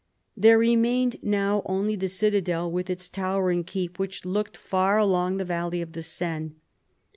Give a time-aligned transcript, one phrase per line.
[0.35, 5.45] There remained now only the citadel with its towering keep, which looked far along the
[5.45, 6.53] valley of the Seine.